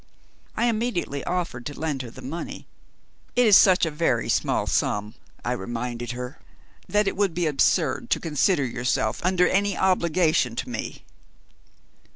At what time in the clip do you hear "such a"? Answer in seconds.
3.55-3.91